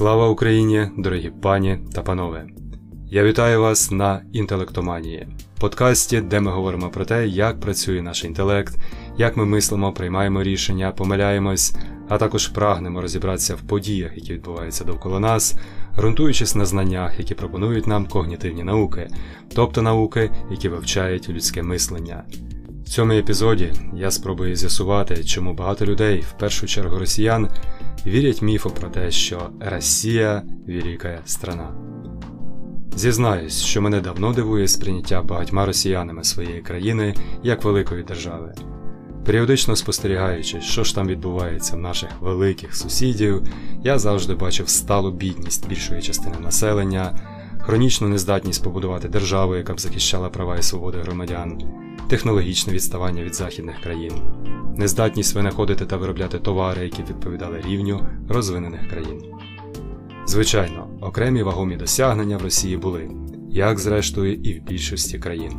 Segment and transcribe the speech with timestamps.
[0.00, 2.46] Слава Україні, дорогі пані та панове!
[3.06, 8.78] Я вітаю вас на інтелектоманії, подкасті, де ми говоримо про те, як працює наш інтелект,
[9.16, 11.74] як ми мислимо, приймаємо рішення, помиляємось,
[12.08, 15.56] а також прагнемо розібратися в подіях, які відбуваються довкола нас,
[15.96, 19.08] ґрунтуючись на знаннях, які пропонують нам когнітивні науки,
[19.54, 22.24] тобто науки, які вивчають людське мислення.
[22.84, 27.48] В цьому епізоді я спробую з'ясувати, чому багато людей, в першу чергу росіян,
[28.06, 31.74] вірять міфу про те, що Росія велика страна.
[32.96, 38.54] Зізнаюсь, що мене давно дивує сприйняття багатьма росіянами своєї країни як великої держави.
[39.26, 43.42] Періодично спостерігаючи, що ж там відбувається в наших великих сусідів,
[43.84, 47.18] я завжди бачив сталу бідність більшої частини населення,
[47.60, 51.62] хронічну нездатність побудувати державу, яка б захищала права і свободи громадян,
[52.10, 54.12] технологічне відставання від західних країн,
[54.76, 59.22] нездатність винаходити та виробляти товари, які відповідали рівню розвинених країн.
[60.26, 63.10] Звичайно, окремі вагомі досягнення в Росії були,
[63.50, 65.52] як зрештою і в більшості країн.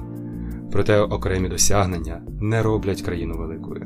[0.71, 3.83] Проте окремі досягнення не роблять країну великою.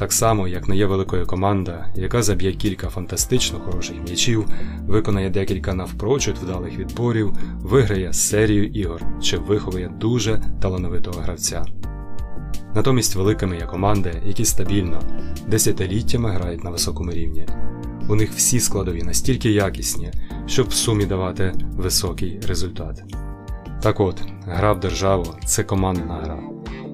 [0.00, 4.46] Так само, як не є великою команда, яка заб'є кілька фантастично хороших м'ячів,
[4.86, 11.64] виконає декілька навпрочуд вдалих відборів, виграє серію ігор чи виховує дуже талановитого гравця.
[12.74, 15.02] Натомість великими є команди, які стабільно,
[15.46, 17.46] десятиліттями грають на високому рівні.
[18.08, 20.10] У них всі складові настільки якісні,
[20.46, 23.02] щоб в сумі давати високий результат.
[23.82, 26.38] Так от, гра в державу це командна гра,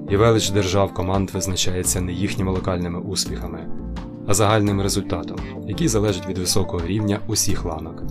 [0.09, 3.67] і велич держав команд визначається не їхніми локальними успіхами,
[4.27, 8.03] а загальним результатом, який залежить від високого рівня усіх ланок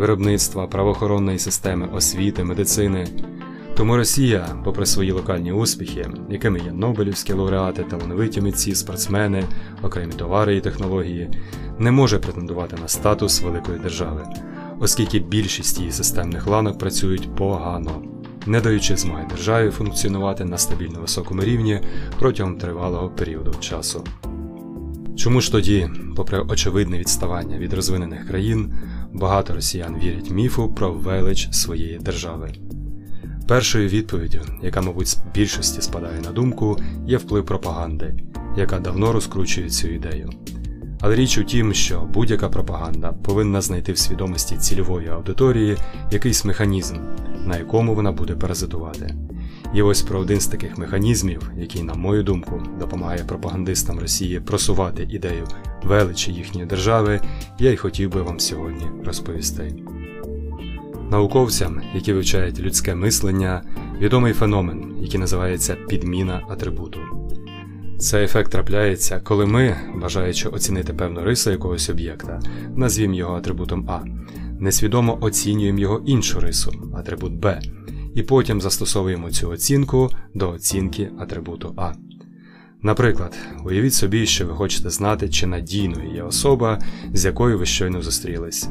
[0.00, 3.06] виробництва, правоохоронної системи, освіти, медицини.
[3.76, 9.44] Тому Росія, попри свої локальні успіхи, якими є Нобелівські лауреати, талановиті митці, спортсмени,
[9.82, 11.30] окремі товари і технології,
[11.78, 14.26] не може претендувати на статус великої держави,
[14.80, 18.02] оскільки більшість її системних ланок працюють погано,
[18.46, 21.80] не даючи змоги державі функціонувати на стабільно високому рівні
[22.18, 24.04] протягом тривалого періоду часу.
[25.16, 28.74] Чому ж тоді, попри очевидне відставання від розвинених країн,
[29.12, 32.52] багато росіян вірять міфу про велич своєї держави?
[33.48, 38.14] Першою відповіддю, яка, мабуть, з більшості спадає на думку, є вплив пропаганди,
[38.56, 40.30] яка давно розкручує цю ідею.
[41.00, 45.76] Але річ у тім, що будь-яка пропаганда повинна знайти в свідомості цільової аудиторії
[46.10, 46.96] якийсь механізм,
[47.46, 49.14] на якому вона буде паразитувати.
[49.74, 55.06] І ось про один з таких механізмів, який, на мою думку, допомагає пропагандистам Росії просувати
[55.10, 55.46] ідею
[55.82, 57.20] величі їхньої держави,
[57.58, 59.74] я й хотів би вам сьогодні розповісти.
[61.10, 63.62] Науковцям, які вивчають людське мислення,
[64.00, 67.00] відомий феномен, який називається підміна атрибуту.
[67.98, 72.40] Цей ефект трапляється, коли ми, бажаючи оцінити певну рису якогось об'єкта,
[72.76, 74.00] назвімо його атрибутом А,
[74.60, 77.60] несвідомо оцінюємо його іншу рису, атрибут Б,
[78.14, 81.92] і потім застосовуємо цю оцінку до оцінки атрибуту А.
[82.82, 86.78] Наприклад, уявіть собі, що ви хочете знати, чи надійною є особа,
[87.12, 88.68] з якою ви щойно зустрілись.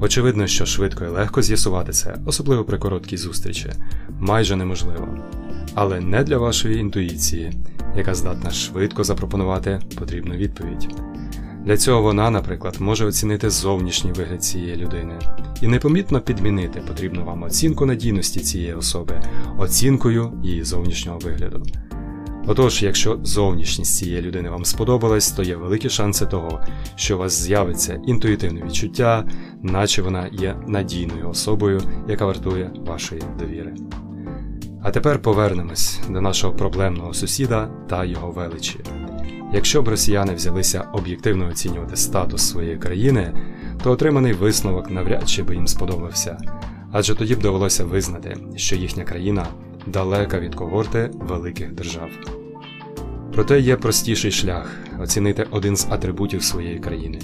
[0.00, 3.70] Очевидно, що швидко і легко з'ясувати це, особливо при короткій зустрічі,
[4.20, 5.08] майже неможливо.
[5.74, 7.52] Але не для вашої інтуїції,
[7.96, 11.09] яка здатна швидко запропонувати потрібну відповідь.
[11.64, 15.18] Для цього вона, наприклад, може оцінити зовнішній вигляд цієї людини
[15.62, 19.22] і непомітно підмінити потрібну вам оцінку надійності цієї особи
[19.58, 21.62] оцінкою її зовнішнього вигляду.
[22.46, 26.60] Отож, якщо зовнішність цієї людини вам сподобалась, то є великі шанси того,
[26.94, 29.24] що у вас з'явиться інтуїтивне відчуття,
[29.62, 33.74] наче вона є надійною особою, яка вартує вашої довіри.
[34.82, 38.80] А тепер повернемось до нашого проблемного сусіда та його величі.
[39.52, 43.34] Якщо б росіяни взялися об'єктивно оцінювати статус своєї країни,
[43.82, 46.38] то отриманий висновок навряд чи би їм сподобався,
[46.92, 49.46] адже тоді б довелося визнати, що їхня країна
[49.86, 52.08] далека від когорти великих держав.
[53.32, 57.18] Проте є простіший шлях оцінити один з атрибутів своєї країни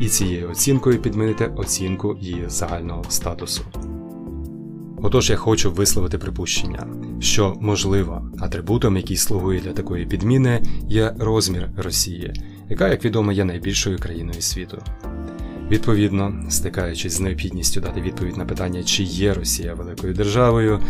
[0.00, 3.62] і цією оцінкою підмінити оцінку її загального статусу.
[5.02, 6.86] Отож я хочу висловити припущення,
[7.20, 12.32] що, можливо, атрибутом, який слугує для такої підміни, є розмір Росії,
[12.68, 14.82] яка, як відомо, є найбільшою країною світу.
[15.70, 20.80] Відповідно, стикаючись з необхідністю дати відповідь на питання, чи є Росія великою державою,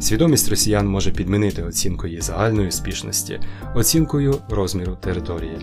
[0.00, 3.40] свідомість росіян може підмінити оцінку її загальної успішності
[3.74, 5.56] оцінкою розміру території.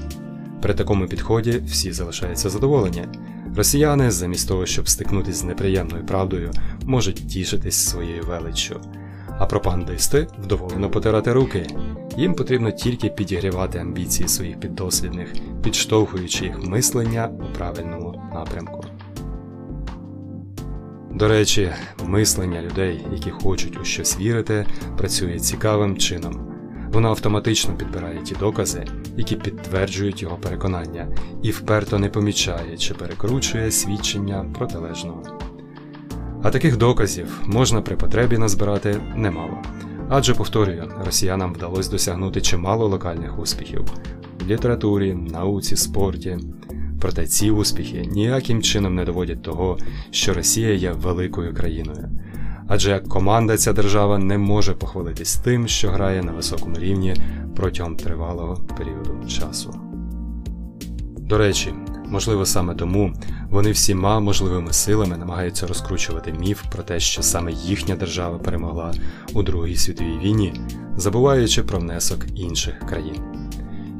[0.61, 3.03] При такому підході всі залишаються задоволені.
[3.55, 6.51] Росіяни, замість того, щоб стикнутися з неприємною правдою,
[6.85, 8.81] можуть тішитись своєю величчю.
[9.39, 11.67] А пропагандисти вдоволено потирати руки.
[12.17, 18.83] Їм потрібно тільки підігрівати амбіції своїх піддослідних, підштовхуючи їх мислення у правильному напрямку.
[21.11, 21.71] До речі,
[22.03, 24.65] мислення людей, які хочуть у щось вірити,
[24.97, 26.47] працює цікавим чином.
[26.91, 28.85] Воно автоматично підбирає ті докази,
[29.17, 31.07] які підтверджують його переконання,
[31.43, 35.23] і вперто не помічає чи перекручує свідчення протилежного.
[36.43, 39.57] А таких доказів можна при потребі назбирати немало.
[40.09, 43.85] Адже, повторюю, росіянам вдалося досягнути чимало локальних успіхів
[44.41, 46.37] в літературі, науці, спорті.
[47.01, 49.77] Проте ці успіхи ніяким чином не доводять того,
[50.11, 52.09] що Росія є великою країною.
[52.67, 57.15] Адже як команда ця держава не може похвалитись тим, що грає на високому рівні
[57.55, 59.79] протягом тривалого періоду часу.
[61.17, 61.73] До речі,
[62.09, 63.13] можливо саме тому
[63.49, 68.93] вони всіма можливими силами намагаються розкручувати міф про те, що саме їхня держава перемогла
[69.33, 70.61] у Другій світовій війні,
[70.97, 73.21] забуваючи про внесок інших країн.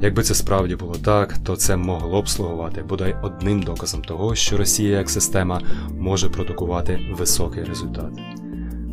[0.02, 4.56] Якби це справді було так, то це могло б слугувати бодай одним доказом того, що
[4.56, 8.12] Росія як система може продукувати високий результат.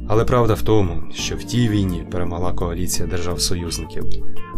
[0.08, 4.04] Але правда в тому, що в тій війні перемогла коаліція держав-союзників,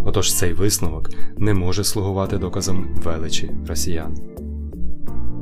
[0.06, 4.37] отож цей висновок не може слугувати доказом величі росіян.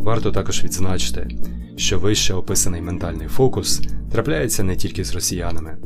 [0.05, 1.27] Варто також відзначити,
[1.75, 3.81] що вище описаний ментальний фокус
[4.11, 5.77] трапляється не тільки з росіянами.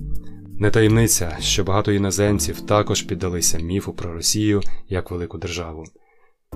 [0.60, 5.83] Не таємниця, що багато іноземців також піддалися міфу про Росію як велику державу.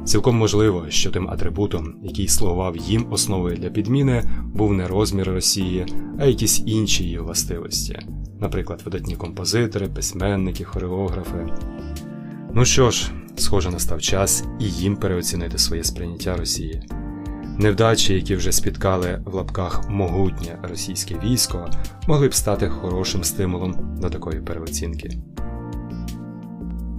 [0.05, 4.23] Цілком можливо, що тим атрибутом, який слугував їм основою для підміни,
[4.53, 5.85] був не розмір Росії,
[6.19, 7.99] а якісь інші її властивості,
[8.39, 11.47] наприклад, видатні композитори, письменники, хореографи.
[12.53, 16.83] Ну що ж, схоже, настав час і їм переоцінити своє сприйняття Росії.
[17.57, 21.69] Невдачі, які вже спіткали в лапках могутнє російське військо,
[22.07, 25.17] могли б стати хорошим стимулом до такої переоцінки.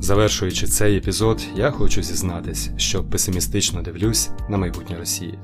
[0.01, 5.39] Завершуючи цей епізод, я хочу зізнатись, що песимістично дивлюсь на майбутнє Росії.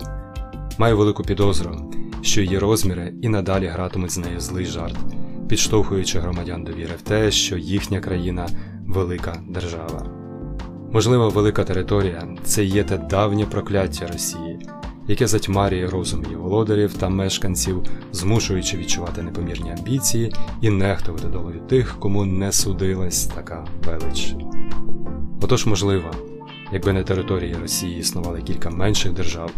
[0.79, 1.93] Маю велику підозру,
[2.23, 4.97] що її розміри і надалі гратимуть з нею злий жарт,
[5.49, 8.49] підштовхуючи громадян до віри в те, що їхня країна
[8.87, 10.07] велика держава.
[10.93, 14.59] Можливо, велика територія це є те давнє прокляття Росії
[15.11, 21.97] яке затьмарює розум її володарів та мешканців, змушуючи відчувати непомірні амбіції і нехтувати долею тих,
[21.99, 24.35] кому не судилась така велич.
[25.43, 26.11] Отож, можливо,
[26.73, 29.51] якби на території Росії існували кілька менших держав,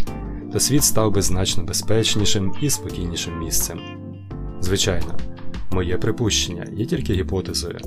[0.53, 3.81] то світ став би значно безпечнішим і спокійнішим місцем.
[4.61, 5.19] Звичайно,
[5.73, 7.79] моє припущення є тільки гіпотезою,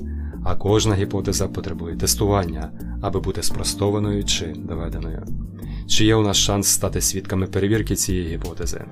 [0.44, 2.70] а кожна гіпотеза потребує тестування,
[3.02, 5.26] аби бути спростованою чи доведеною.
[5.86, 8.84] Чи є у нас шанс стати свідками перевірки цієї гіпотези?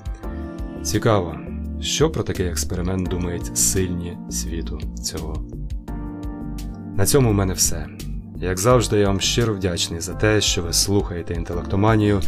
[0.83, 1.37] Цікаво,
[1.81, 5.45] що про такий експеримент думають сильні світу цього.
[6.97, 7.87] На цьому в мене все.
[8.37, 12.21] Як завжди, я вам щиро вдячний за те, що ви слухаєте інтелектоманію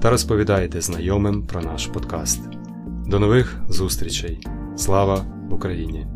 [0.00, 2.40] та розповідаєте знайомим про наш подкаст.
[3.06, 4.46] До нових зустрічей!
[4.76, 6.06] Слава Україні!